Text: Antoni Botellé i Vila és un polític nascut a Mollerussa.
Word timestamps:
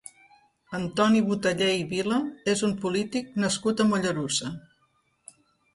Antoni 0.77 1.21
Botellé 1.27 1.67
i 1.81 1.83
Vila 1.91 2.19
és 2.55 2.65
un 2.69 2.75
polític 2.87 3.31
nascut 3.45 3.87
a 3.87 3.89
Mollerussa. 3.93 4.53